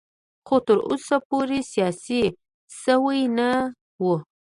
[0.47, 2.23] خو تر اوسه پورې سیاسي
[2.81, 3.49] شوی نه
[4.03, 4.05] و.